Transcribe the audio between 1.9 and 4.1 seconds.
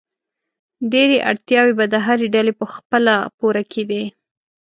د هرې ډلې په خپله پوره کېدې.